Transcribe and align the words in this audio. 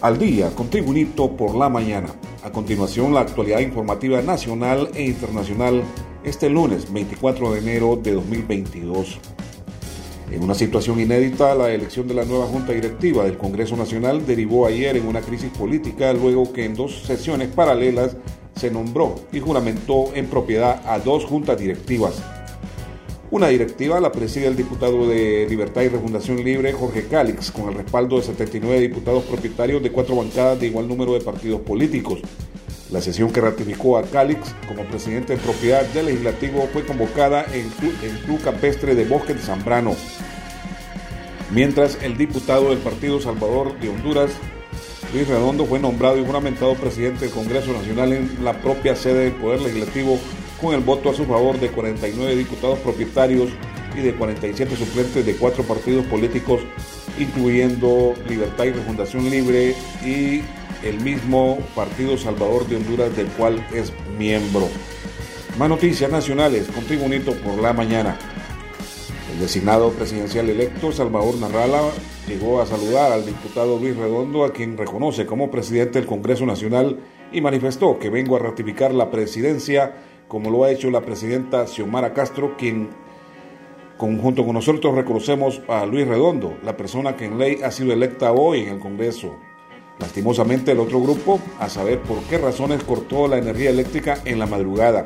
Al 0.00 0.16
día, 0.16 0.50
con 0.54 0.70
Tribunito 0.70 1.36
por 1.36 1.56
la 1.56 1.68
mañana. 1.68 2.06
A 2.44 2.52
continuación, 2.52 3.12
la 3.12 3.22
actualidad 3.22 3.58
informativa 3.58 4.22
nacional 4.22 4.90
e 4.94 5.02
internacional 5.02 5.82
este 6.22 6.48
lunes 6.48 6.92
24 6.92 7.52
de 7.52 7.58
enero 7.58 7.98
de 8.00 8.12
2022. 8.12 9.18
En 10.30 10.44
una 10.44 10.54
situación 10.54 11.00
inédita, 11.00 11.52
la 11.56 11.72
elección 11.72 12.06
de 12.06 12.14
la 12.14 12.24
nueva 12.24 12.46
Junta 12.46 12.72
Directiva 12.72 13.24
del 13.24 13.36
Congreso 13.36 13.76
Nacional 13.76 14.24
derivó 14.24 14.66
ayer 14.66 14.96
en 14.96 15.08
una 15.08 15.20
crisis 15.20 15.50
política 15.50 16.12
luego 16.12 16.52
que 16.52 16.64
en 16.64 16.76
dos 16.76 17.02
sesiones 17.02 17.48
paralelas 17.48 18.16
se 18.54 18.70
nombró 18.70 19.16
y 19.32 19.40
juramentó 19.40 20.14
en 20.14 20.26
propiedad 20.26 20.80
a 20.86 21.00
dos 21.00 21.24
juntas 21.24 21.58
directivas. 21.58 22.22
Una 23.30 23.48
directiva 23.48 24.00
la 24.00 24.10
preside 24.10 24.46
el 24.46 24.56
diputado 24.56 25.06
de 25.06 25.46
Libertad 25.50 25.82
y 25.82 25.88
Refundación 25.88 26.42
Libre, 26.42 26.72
Jorge 26.72 27.08
Cálix, 27.08 27.50
con 27.50 27.68
el 27.68 27.74
respaldo 27.74 28.16
de 28.16 28.22
79 28.22 28.80
diputados 28.80 29.24
propietarios 29.24 29.82
de 29.82 29.92
cuatro 29.92 30.16
bancadas 30.16 30.58
de 30.58 30.68
igual 30.68 30.88
número 30.88 31.12
de 31.12 31.20
partidos 31.20 31.60
políticos. 31.60 32.20
La 32.90 33.02
sesión 33.02 33.30
que 33.30 33.42
ratificó 33.42 33.98
a 33.98 34.04
Cálix 34.04 34.54
como 34.66 34.82
presidente 34.84 35.36
de 35.36 35.42
propiedad 35.42 35.84
del 35.88 36.06
legislativo 36.06 36.70
fue 36.72 36.86
convocada 36.86 37.44
en 37.52 37.70
el 38.02 38.18
Club 38.20 38.40
Campestre 38.42 38.94
de 38.94 39.04
Bosque 39.04 39.34
de 39.34 39.40
Zambrano. 39.40 39.94
Mientras 41.52 41.98
el 42.02 42.16
diputado 42.16 42.70
del 42.70 42.78
Partido 42.78 43.20
Salvador 43.20 43.78
de 43.78 43.90
Honduras, 43.90 44.30
Luis 45.12 45.28
Redondo, 45.28 45.66
fue 45.66 45.78
nombrado 45.78 46.16
y 46.18 46.24
juramentado 46.24 46.74
presidente 46.76 47.26
del 47.26 47.34
Congreso 47.34 47.74
Nacional 47.74 48.14
en 48.14 48.42
la 48.42 48.54
propia 48.54 48.96
sede 48.96 49.24
del 49.24 49.32
Poder 49.32 49.60
Legislativo 49.60 50.18
con 50.60 50.74
el 50.74 50.80
voto 50.80 51.10
a 51.10 51.14
su 51.14 51.24
favor 51.24 51.58
de 51.58 51.68
49 51.68 52.36
diputados 52.36 52.78
propietarios 52.80 53.50
y 53.96 54.00
de 54.00 54.14
47 54.14 54.76
suplentes 54.76 55.24
de 55.24 55.36
cuatro 55.36 55.64
partidos 55.64 56.04
políticos, 56.06 56.60
incluyendo 57.18 58.14
Libertad 58.28 58.64
y 58.64 58.72
Refundación 58.72 59.30
Libre 59.30 59.74
y 60.04 60.42
el 60.84 61.00
mismo 61.00 61.58
Partido 61.74 62.16
Salvador 62.16 62.66
de 62.68 62.76
Honduras, 62.76 63.16
del 63.16 63.26
cual 63.28 63.64
es 63.74 63.92
miembro. 64.18 64.68
Más 65.58 65.68
noticias 65.68 66.10
nacionales 66.10 66.68
con 66.68 66.84
Tribunito 66.84 67.32
por 67.32 67.60
la 67.60 67.72
mañana. 67.72 68.16
El 69.32 69.40
designado 69.40 69.90
presidencial 69.90 70.48
electo, 70.48 70.92
Salvador 70.92 71.36
Narrala, 71.36 71.82
llegó 72.28 72.60
a 72.60 72.66
saludar 72.66 73.12
al 73.12 73.26
diputado 73.26 73.78
Luis 73.78 73.96
Redondo, 73.96 74.44
a 74.44 74.52
quien 74.52 74.76
reconoce 74.76 75.26
como 75.26 75.50
presidente 75.50 75.98
del 75.98 76.06
Congreso 76.06 76.46
Nacional, 76.46 76.98
y 77.32 77.40
manifestó 77.40 77.98
que 77.98 78.10
vengo 78.10 78.36
a 78.36 78.40
ratificar 78.40 78.94
la 78.94 79.10
presidencia 79.10 79.94
como 80.28 80.50
lo 80.50 80.64
ha 80.64 80.70
hecho 80.70 80.90
la 80.90 81.00
presidenta 81.00 81.66
Xiomara 81.66 82.12
Castro, 82.12 82.56
quien 82.56 82.90
junto 83.98 84.44
con 84.44 84.54
nosotros 84.54 84.94
reconocemos 84.94 85.60
a 85.66 85.84
Luis 85.84 86.06
Redondo, 86.06 86.56
la 86.62 86.76
persona 86.76 87.16
que 87.16 87.24
en 87.24 87.38
ley 87.38 87.60
ha 87.64 87.72
sido 87.72 87.92
electa 87.92 88.30
hoy 88.30 88.60
en 88.60 88.68
el 88.74 88.78
Congreso. 88.78 89.34
Lastimosamente 89.98 90.70
el 90.70 90.78
otro 90.78 91.00
grupo, 91.00 91.40
a 91.58 91.68
saber 91.68 92.00
por 92.02 92.22
qué 92.24 92.38
razones 92.38 92.84
cortó 92.84 93.26
la 93.26 93.38
energía 93.38 93.70
eléctrica 93.70 94.18
en 94.24 94.38
la 94.38 94.46
madrugada. 94.46 95.02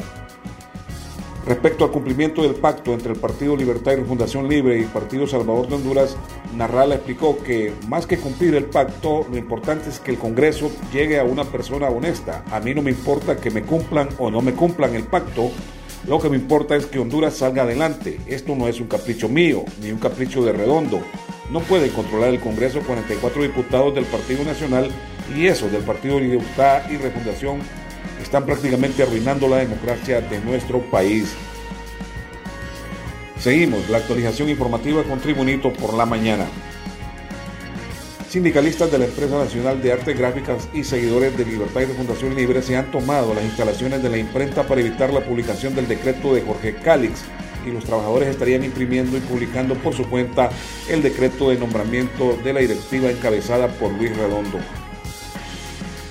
Respecto 1.47 1.85
al 1.85 1.91
cumplimiento 1.91 2.43
del 2.43 2.55
pacto 2.55 2.93
entre 2.93 3.13
el 3.13 3.19
Partido 3.19 3.57
Libertad 3.57 3.93
y 3.99 4.05
Fundación 4.05 4.49
Libre 4.49 4.79
y 4.79 4.83
el 4.83 4.89
Partido 4.89 5.27
Salvador 5.27 5.69
de 5.69 5.75
Honduras, 5.75 6.17
Narrala 6.57 6.95
explicó 6.95 7.37
que 7.43 7.73
más 7.89 8.07
que 8.07 8.19
cumplir 8.19 8.55
el 8.55 8.67
pacto, 8.67 9.27
lo 9.29 9.37
importante 9.37 9.91
es 9.91 9.99
que 9.99 10.13
el 10.13 10.19
Congreso 10.19 10.71
llegue 10.93 11.19
a 11.19 11.25
una 11.25 11.45
persona 11.45 11.89
honesta. 11.89 12.45
A 12.53 12.61
mí 12.61 12.75
no 12.75 12.83
me 12.83 12.93
importa 12.93 13.37
que 13.37 13.51
me 13.51 13.63
cumplan 13.63 14.09
o 14.19 14.31
no 14.31 14.41
me 14.41 14.53
cumplan 14.53 14.95
el 14.95 15.05
pacto, 15.05 15.51
lo 16.07 16.21
que 16.21 16.29
me 16.29 16.37
importa 16.37 16.75
es 16.75 16.87
que 16.87 16.99
Honduras 16.99 17.35
salga 17.35 17.63
adelante. 17.63 18.19
Esto 18.27 18.57
no 18.57 18.67
es 18.67 18.81
un 18.81 18.89
capricho 18.89 19.29
mío, 19.29 19.65
ni 19.81 19.93
un 19.93 19.99
capricho 19.99 20.45
de 20.45 20.53
redondo. 20.53 21.01
No 21.51 21.61
puede 21.61 21.91
controlar 21.91 22.31
el 22.31 22.41
Congreso 22.41 22.81
44 22.81 23.43
diputados 23.43 23.95
del 23.95 24.05
Partido 24.07 24.43
Nacional 24.45 24.91
y 25.37 25.47
esos 25.47 25.71
del 25.71 25.83
Partido 25.83 26.19
Libertad 26.19 26.91
y 26.91 26.97
Refundación 26.97 27.61
están 28.21 28.47
prácticamente 28.47 29.03
arruinando 29.03 29.49
la 29.49 29.59
democracia 29.59 30.21
de 30.21 30.41
nuestro 30.41 30.81
país. 30.81 31.35
Seguimos 33.39 33.89
la 33.91 33.99
actualización 33.99 34.49
informativa 34.49 35.03
con 35.03 35.19
Tribunito 35.19 35.73
por 35.73 35.95
la 35.95 36.07
mañana. 36.07 36.47
Sindicalistas 38.29 38.91
de 38.91 38.99
la 38.99 39.05
Empresa 39.05 39.37
Nacional 39.37 39.83
de 39.83 39.93
Artes 39.93 40.19
Gráficas 40.19 40.69
y 40.73 40.85
seguidores 40.85 41.37
de 41.37 41.45
Libertad 41.45 41.83
y 41.83 41.87
de 41.87 41.95
Fundación 41.95 42.35
Libre 42.35 42.63
se 42.63 42.77
han 42.77 42.91
tomado 42.91 43.35
las 43.35 43.45
instalaciones 43.45 44.03
de 44.03 44.09
la 44.09 44.17
imprenta 44.17 44.63
para 44.63 44.81
evitar 44.81 45.13
la 45.13 45.25
publicación 45.25 45.75
del 45.75 45.87
decreto 45.87 46.33
de 46.33 46.41
Jorge 46.41 46.77
Cálix 46.77 47.25
y 47.67 47.71
los 47.71 47.85
trabajadores 47.85 48.29
estarían 48.29 48.65
imprimiendo 48.65 49.17
y 49.17 49.21
publicando 49.21 49.75
por 49.75 49.95
su 49.95 50.09
cuenta 50.09 50.49
el 50.89 51.03
decreto 51.03 51.51
de 51.51 51.59
nombramiento 51.59 52.39
de 52.43 52.53
la 52.53 52.61
directiva 52.61 53.11
encabezada 53.11 53.69
por 53.69 53.93
Luis 53.93 54.17
Redondo. 54.17 54.61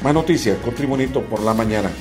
Más 0.03 0.15
noticias 0.15 0.57
con 0.57 0.73
Tribunito 0.73 1.21
por 1.21 1.43
la 1.43 1.53
mañana. 1.53 1.91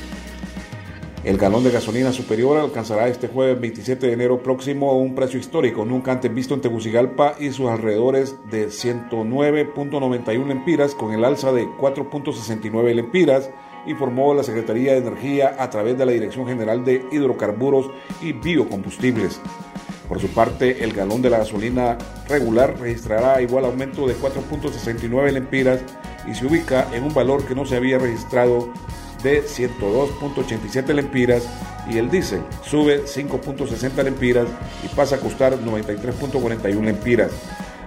El 1.22 1.36
galón 1.36 1.64
de 1.64 1.70
gasolina 1.70 2.12
superior 2.12 2.56
alcanzará 2.56 3.08
este 3.08 3.28
jueves 3.28 3.60
27 3.60 4.06
de 4.06 4.12
enero 4.14 4.42
próximo 4.42 4.98
un 4.98 5.14
precio 5.14 5.38
histórico 5.38 5.84
nunca 5.84 6.10
antes 6.10 6.34
visto 6.34 6.54
en 6.54 6.62
Tegucigalpa 6.62 7.34
y 7.38 7.50
sus 7.50 7.68
alrededores 7.68 8.36
de 8.50 8.68
109.91 8.68 10.46
lempiras 10.46 10.94
con 10.94 11.12
el 11.12 11.26
alza 11.26 11.52
de 11.52 11.66
4.69 11.66 12.94
lempiras, 12.94 13.50
informó 13.86 14.32
la 14.32 14.44
Secretaría 14.44 14.92
de 14.92 14.98
Energía 15.00 15.56
a 15.58 15.68
través 15.68 15.98
de 15.98 16.06
la 16.06 16.12
Dirección 16.12 16.46
General 16.46 16.82
de 16.82 17.04
Hidrocarburos 17.12 17.90
y 18.22 18.32
Biocombustibles. 18.32 19.42
Por 20.08 20.20
su 20.20 20.28
parte, 20.28 20.82
el 20.82 20.94
galón 20.94 21.20
de 21.20 21.28
la 21.28 21.38
gasolina 21.38 21.98
regular 22.30 22.80
registrará 22.80 23.42
igual 23.42 23.66
aumento 23.66 24.08
de 24.08 24.16
4.69 24.16 25.32
lempiras 25.32 25.80
y 26.28 26.34
se 26.34 26.46
ubica 26.46 26.88
en 26.92 27.04
un 27.04 27.14
valor 27.14 27.44
que 27.46 27.54
no 27.54 27.64
se 27.64 27.76
había 27.76 27.98
registrado 27.98 28.68
de 29.22 29.44
102.87 29.44 30.94
lempiras 30.94 31.48
y 31.90 31.98
el 31.98 32.10
diésel 32.10 32.42
sube 32.64 33.04
5.60 33.04 34.02
lempiras 34.02 34.48
y 34.84 34.88
pasa 34.94 35.16
a 35.16 35.20
costar 35.20 35.58
93.41 35.58 36.84
lempiras. 36.84 37.32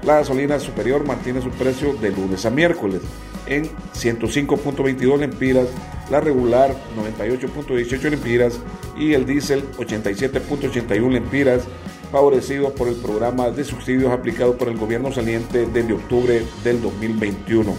La 0.04 0.16
gasolina 0.16 0.60
superior 0.60 1.06
mantiene 1.06 1.42
su 1.42 1.50
precio 1.50 1.94
de 1.94 2.12
lunes 2.12 2.46
a 2.46 2.50
miércoles 2.50 3.02
en 3.46 3.70
105.22 3.94 5.18
lempiras, 5.18 5.68
la 6.10 6.20
regular 6.20 6.76
98.18 6.98 8.10
lempiras 8.10 8.60
y 8.98 9.14
el 9.14 9.26
diésel 9.26 9.64
87.81 9.78 11.12
lempiras, 11.12 11.64
favorecidos 12.12 12.74
por 12.74 12.90
el 12.90 12.96
programa 12.96 13.50
de 13.50 13.64
subsidios 13.64 14.12
aplicado 14.12 14.58
por 14.58 14.68
el 14.68 14.78
gobierno 14.78 15.12
saliente 15.12 15.66
desde 15.66 15.94
octubre 15.94 16.44
del 16.64 16.82
2021. 16.82 17.74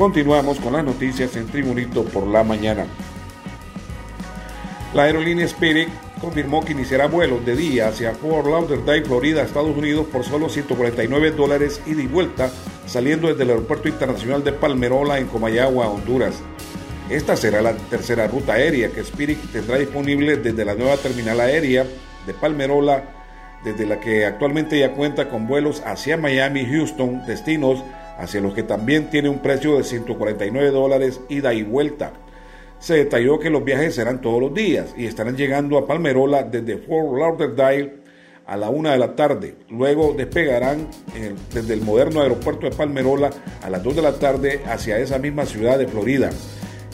Continuamos 0.00 0.58
con 0.60 0.72
las 0.72 0.82
noticias 0.82 1.36
en 1.36 1.46
Tribunito 1.46 2.06
por 2.06 2.26
la 2.26 2.42
mañana. 2.42 2.86
La 4.94 5.02
aerolínea 5.02 5.44
Spirit 5.44 5.90
confirmó 6.22 6.64
que 6.64 6.72
iniciará 6.72 7.06
vuelos 7.06 7.44
de 7.44 7.54
día 7.54 7.88
hacia 7.88 8.14
Fort 8.14 8.46
Lauderdale, 8.46 9.04
Florida, 9.04 9.42
Estados 9.42 9.76
Unidos 9.76 10.06
por 10.10 10.24
solo 10.24 10.48
149 10.48 11.32
dólares 11.32 11.82
ida 11.84 12.00
y 12.00 12.06
vuelta, 12.06 12.50
saliendo 12.86 13.28
desde 13.28 13.42
el 13.42 13.50
Aeropuerto 13.50 13.88
Internacional 13.88 14.42
de 14.42 14.54
Palmerola 14.54 15.18
en 15.18 15.26
Comayagua, 15.26 15.90
Honduras. 15.90 16.36
Esta 17.10 17.36
será 17.36 17.60
la 17.60 17.74
tercera 17.74 18.26
ruta 18.26 18.54
aérea 18.54 18.88
que 18.92 19.00
Spirit 19.00 19.52
tendrá 19.52 19.76
disponible 19.76 20.38
desde 20.38 20.64
la 20.64 20.76
nueva 20.76 20.96
terminal 20.96 21.40
aérea 21.40 21.84
de 22.26 22.32
Palmerola, 22.32 23.04
desde 23.62 23.84
la 23.84 24.00
que 24.00 24.24
actualmente 24.24 24.78
ya 24.78 24.92
cuenta 24.92 25.28
con 25.28 25.46
vuelos 25.46 25.82
hacia 25.84 26.16
Miami, 26.16 26.64
Houston, 26.64 27.26
destinos 27.26 27.84
hacia 28.20 28.40
los 28.40 28.54
que 28.54 28.62
también 28.62 29.08
tiene 29.08 29.28
un 29.28 29.40
precio 29.40 29.76
de 29.76 29.84
149 29.84 30.70
dólares 30.70 31.20
ida 31.28 31.54
y 31.54 31.62
vuelta. 31.62 32.12
Se 32.78 32.94
detalló 32.94 33.38
que 33.38 33.50
los 33.50 33.64
viajes 33.64 33.94
serán 33.94 34.20
todos 34.20 34.40
los 34.40 34.54
días 34.54 34.94
y 34.96 35.06
estarán 35.06 35.36
llegando 35.36 35.78
a 35.78 35.86
Palmerola 35.86 36.42
desde 36.42 36.76
Fort 36.78 37.18
Lauderdale 37.18 38.00
a 38.46 38.56
la 38.56 38.68
una 38.68 38.92
de 38.92 38.98
la 38.98 39.14
tarde. 39.14 39.54
Luego 39.70 40.12
despegarán 40.16 40.88
desde 41.52 41.74
el 41.74 41.82
moderno 41.82 42.20
aeropuerto 42.20 42.68
de 42.68 42.76
Palmerola 42.76 43.30
a 43.62 43.70
las 43.70 43.82
2 43.82 43.96
de 43.96 44.02
la 44.02 44.18
tarde 44.18 44.60
hacia 44.66 44.98
esa 44.98 45.18
misma 45.18 45.46
ciudad 45.46 45.78
de 45.78 45.88
Florida. 45.88 46.30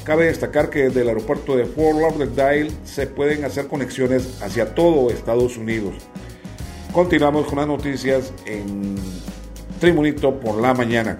Cabe 0.04 0.26
destacar 0.26 0.70
que 0.70 0.84
desde 0.84 1.00
el 1.00 1.08
aeropuerto 1.08 1.56
de 1.56 1.64
Fort 1.64 1.98
Lauderdale 1.98 2.70
se 2.84 3.08
pueden 3.08 3.44
hacer 3.44 3.66
conexiones 3.66 4.40
hacia 4.42 4.74
todo 4.74 5.10
Estados 5.10 5.56
Unidos. 5.56 5.94
Continuamos 6.92 7.46
con 7.46 7.58
las 7.58 7.66
noticias 7.66 8.32
en 8.44 8.96
Tribunito 9.78 10.40
por 10.40 10.60
la 10.60 10.72
mañana. 10.72 11.18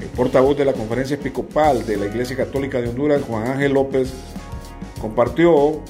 El 0.00 0.08
portavoz 0.08 0.56
de 0.56 0.64
la 0.64 0.72
Conferencia 0.72 1.16
Episcopal 1.16 1.84
de 1.84 1.96
la 1.96 2.06
Iglesia 2.06 2.36
Católica 2.36 2.80
de 2.80 2.88
Honduras, 2.88 3.22
Juan 3.26 3.50
Ángel 3.50 3.72
López, 3.72 4.12
compartió 5.00 5.82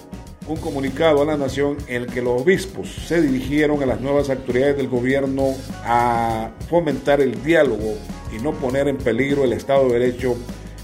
un 0.48 0.56
comunicado 0.56 1.20
a 1.20 1.26
la 1.26 1.36
nación 1.36 1.76
en 1.86 2.02
el 2.02 2.06
que 2.06 2.22
los 2.22 2.40
obispos 2.40 2.88
se 2.88 3.20
dirigieron 3.20 3.82
a 3.82 3.86
las 3.86 4.00
nuevas 4.00 4.30
autoridades 4.30 4.78
del 4.78 4.88
gobierno 4.88 5.54
a 5.84 6.50
fomentar 6.70 7.20
el 7.20 7.42
diálogo 7.42 7.94
y 8.34 8.42
no 8.42 8.52
poner 8.52 8.88
en 8.88 8.96
peligro 8.96 9.44
el 9.44 9.52
Estado 9.52 9.88
de 9.88 9.98
Derecho, 9.98 10.34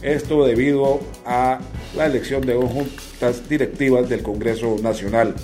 esto 0.02 0.44
debido 0.44 1.00
a 1.24 1.60
la 1.96 2.06
elección 2.06 2.44
de 2.44 2.54
dos 2.54 2.70
juntas 2.70 3.48
directivas 3.48 4.10
del 4.10 4.22
Congreso 4.22 4.76
Nacional. 4.82 5.36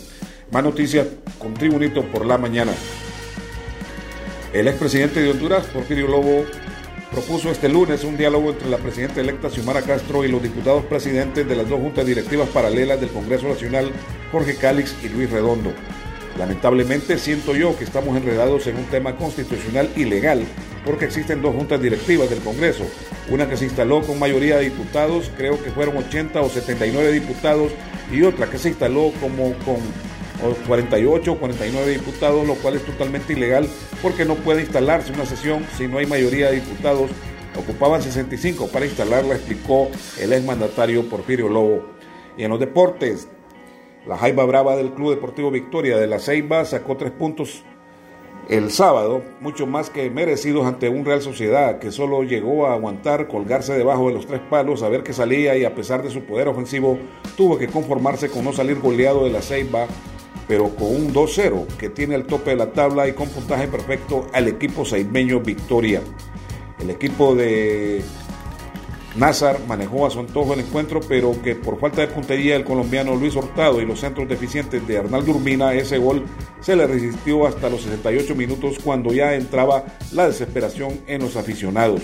Más 0.51 0.63
noticias 0.63 1.07
con 1.39 1.55
Tribunito 1.55 2.03
por 2.03 2.27
la 2.27 2.37
mañana. 2.37 2.73
El 4.53 4.67
expresidente 4.67 5.21
de 5.21 5.31
Honduras, 5.31 5.67
Porfirio 5.67 6.09
Lobo, 6.09 6.47
propuso 7.11 7.51
este 7.51 7.69
lunes 7.69 8.03
un 8.05 8.17
diálogo 8.17 8.51
entre 8.51 8.71
la 8.71 8.79
presidenta 8.79 9.21
electa 9.21 9.51
Xiomara 9.51 9.83
Castro 9.83 10.25
y 10.25 10.29
los 10.29 10.43
diputados 10.43 10.85
presidentes 10.87 11.47
de 11.47 11.55
las 11.55 11.69
dos 11.69 11.79
juntas 11.79 12.07
directivas 12.07 12.49
paralelas 12.49 12.99
del 12.99 13.11
Congreso 13.11 13.47
Nacional, 13.47 13.93
Jorge 14.33 14.57
Cálix 14.57 14.95
y 15.05 15.11
Luis 15.11 15.31
Redondo. 15.31 15.71
Lamentablemente 16.39 17.19
siento 17.19 17.55
yo 17.55 17.77
que 17.77 17.85
estamos 17.85 18.17
enredados 18.17 18.67
en 18.69 18.77
un 18.77 18.85
tema 18.85 19.17
constitucional 19.17 19.91
ilegal 19.97 20.45
porque 20.85 21.05
existen 21.05 21.43
dos 21.43 21.55
juntas 21.55 21.83
directivas 21.83 22.31
del 22.31 22.39
Congreso, 22.39 22.85
una 23.29 23.51
que 23.51 23.59
se 23.59 23.65
instaló 23.65 24.01
con 24.01 24.19
mayoría 24.19 24.57
de 24.57 24.65
diputados, 24.65 25.31
creo 25.37 25.63
que 25.63 25.71
fueron 25.71 25.99
80 25.99 26.41
o 26.41 26.49
79 26.49 27.13
diputados, 27.13 27.73
y 28.11 28.23
otra 28.23 28.49
que 28.49 28.57
se 28.57 28.71
instaló 28.71 29.13
como 29.21 29.53
con 29.65 29.77
48 30.67 31.33
o 31.33 31.39
49 31.39 31.93
diputados, 31.93 32.47
lo 32.47 32.55
cual 32.57 32.77
es 32.77 32.85
totalmente 32.85 33.33
ilegal 33.33 33.69
porque 34.03 34.25
no 34.25 34.37
puede 34.37 34.63
instalarse 34.63 35.13
una 35.13 35.27
sesión 35.27 35.67
si 35.77 35.89
no 35.89 35.99
hay 35.99 36.07
mayoría 36.07 36.51
de 36.51 36.61
diputados. 36.61 37.11
Ocupaban 37.57 38.03
65 38.03 38.69
para 38.69 38.87
instalarla, 38.87 39.35
explicó 39.35 39.89
el 40.21 40.33
exmandatario 40.33 41.09
Porfirio 41.09 41.49
Lobo. 41.49 41.87
Y 42.37 42.45
en 42.45 42.51
los 42.51 42.61
deportes, 42.61 43.29
la 44.07 44.17
Jaiba 44.17 44.45
Brava 44.45 44.77
del 44.77 44.93
Club 44.93 45.11
Deportivo 45.11 45.51
Victoria 45.51 45.99
de 45.99 46.07
la 46.07 46.21
Ceiba 46.21 46.65
sacó 46.65 46.97
tres 46.97 47.11
puntos 47.11 47.65
el 48.49 48.71
sábado, 48.71 49.23
mucho 49.41 49.67
más 49.67 49.91
que 49.91 50.09
merecidos 50.09 50.67
ante 50.67 50.89
un 50.89 51.05
Real 51.05 51.21
Sociedad 51.21 51.79
que 51.79 51.93
solo 51.93 52.23
llegó 52.23 52.67
a 52.67 52.73
aguantar, 52.73 53.29
colgarse 53.29 53.77
debajo 53.77 54.09
de 54.09 54.15
los 54.15 54.27
tres 54.27 54.41
palos, 54.49 54.83
a 54.83 54.89
ver 54.89 55.03
que 55.03 55.13
salía 55.13 55.55
y 55.59 55.67
a 55.67 55.75
pesar 55.75 56.03
de 56.03 56.11
su 56.11 56.23
poder 56.23 56.49
ofensivo, 56.49 56.99
tuvo 57.37 57.59
que 57.59 57.67
conformarse 57.67 58.31
con 58.31 58.45
no 58.45 58.55
salir 58.55 58.81
goleado 58.81 59.25
de 59.25 59.31
la 59.31 59.43
Ceiba, 59.43 59.87
pero 60.49 60.75
con 60.75 60.89
un 60.89 61.15
2-0 61.15 61.67
que 61.77 61.91
tiene 61.91 62.15
el 62.15 62.25
tope 62.25 62.51
de 62.51 62.57
la 62.57 62.73
tabla 62.73 63.07
y 63.07 63.13
con 63.13 63.29
puntaje 63.29 63.69
perfecto 63.69 64.27
al 64.33 64.49
equipo 64.49 64.85
saimeño 64.85 65.41
Victoria. 65.41 66.01
El 66.81 66.91
equipo 66.91 67.35
de 67.35 68.03
Nazar 69.17 69.59
manejó 69.67 70.07
a 70.07 70.11
su 70.11 70.21
antojo 70.21 70.55
el 70.55 70.61
encuentro, 70.61 71.01
pero 71.07 71.41
que 71.43 71.55
por 71.55 71.79
falta 71.79 72.01
de 72.01 72.09
puntería 72.09 72.55
del 72.55 72.65
colombiano 72.65 73.15
Luis 73.15 73.35
Hurtado 73.37 73.83
y 73.83 73.87
los 73.87 74.01
centros 74.01 74.29
deficientes 74.29 74.87
de 74.87 74.99
Arnaldo 74.99 75.33
Urbina, 75.33 75.75
ese 75.75 75.99
gol 75.99 76.25
se 76.61 76.77
le 76.77 76.87
resistió 76.87 77.47
hasta 77.47 77.69
los 77.69 77.83
68 77.83 78.35
minutos 78.35 78.79
cuando 78.83 79.13
ya 79.13 79.35
entraba 79.35 79.85
la 80.13 80.29
desesperación 80.29 81.01
en 81.07 81.23
los 81.23 81.37
aficionados. 81.37 82.03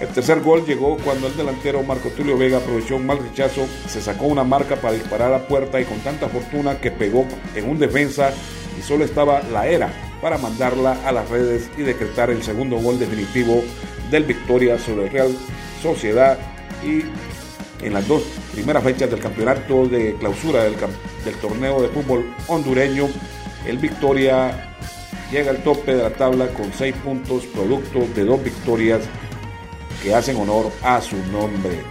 El 0.00 0.06
tercer 0.08 0.40
gol 0.42 0.64
llegó 0.64 0.96
cuando 0.98 1.26
el 1.26 1.36
delantero 1.36 1.82
Marco 1.82 2.08
Tulio 2.10 2.38
Vega 2.38 2.58
aprovechó 2.58 2.96
un 2.96 3.06
mal 3.06 3.18
rechazo, 3.18 3.66
se 3.88 4.00
sacó 4.00 4.26
una 4.26 4.44
marca 4.44 4.76
para 4.76 4.94
disparar 4.94 5.34
a 5.34 5.48
puerta 5.48 5.80
y 5.80 5.84
con 5.84 5.98
tanta 6.00 6.28
fortuna 6.28 6.80
que 6.80 6.92
pegó 6.92 7.26
en 7.56 7.68
un 7.68 7.80
defensa 7.80 8.32
y 8.78 8.82
solo 8.82 9.04
estaba 9.04 9.42
la 9.42 9.66
era 9.66 9.92
para 10.22 10.38
mandarla 10.38 10.96
a 11.04 11.10
las 11.10 11.28
redes 11.28 11.68
y 11.76 11.82
decretar 11.82 12.30
el 12.30 12.44
segundo 12.44 12.76
gol 12.76 13.00
definitivo 13.00 13.64
del 14.08 14.22
Victoria 14.22 14.78
sobre 14.78 15.06
el 15.06 15.10
Real 15.10 15.36
Sociedad 15.82 16.38
y 16.84 17.02
en 17.84 17.92
las 17.92 18.06
dos 18.06 18.22
primeras 18.52 18.84
fechas 18.84 19.10
del 19.10 19.18
campeonato 19.18 19.86
de 19.88 20.14
clausura 20.14 20.62
del, 20.62 20.76
del 21.24 21.34
torneo 21.40 21.82
de 21.82 21.88
fútbol 21.88 22.24
hondureño, 22.46 23.08
el 23.66 23.78
Victoria 23.78 24.76
llega 25.32 25.50
al 25.50 25.62
tope 25.64 25.94
de 25.94 26.02
la 26.04 26.10
tabla 26.10 26.46
con 26.48 26.72
seis 26.72 26.94
puntos, 27.04 27.44
producto 27.46 28.06
de 28.14 28.24
dos 28.24 28.42
victorias 28.42 29.02
que 30.02 30.14
hacen 30.14 30.36
honor 30.36 30.70
a 30.82 31.00
su 31.00 31.16
nombre. 31.32 31.82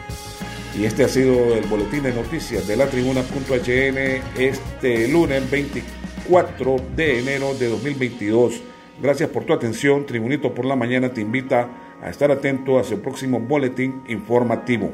Y 0.77 0.85
este 0.85 1.03
ha 1.03 1.07
sido 1.07 1.55
el 1.55 1.65
boletín 1.65 2.03
de 2.03 2.13
noticias 2.13 2.67
de 2.67 2.75
la 2.77 2.87
tribuna.hn 2.87 4.21
este 4.37 5.07
lunes 5.07 5.49
24 5.49 6.75
de 6.95 7.19
enero 7.19 7.53
de 7.55 7.69
2022. 7.69 8.61
Gracias 9.01 9.29
por 9.29 9.45
tu 9.45 9.53
atención. 9.53 10.05
Tribunito 10.05 10.53
por 10.53 10.65
la 10.65 10.75
mañana 10.75 11.13
te 11.13 11.21
invita 11.21 11.69
a 12.01 12.09
estar 12.09 12.31
atento 12.31 12.77
a 12.77 12.83
su 12.83 13.01
próximo 13.01 13.39
boletín 13.39 14.03
informativo. 14.07 14.91